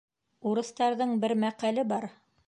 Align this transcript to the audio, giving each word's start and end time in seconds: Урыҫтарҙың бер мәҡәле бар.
Урыҫтарҙың 0.51 1.13
бер 1.25 1.35
мәҡәле 1.43 1.85
бар. 1.93 2.09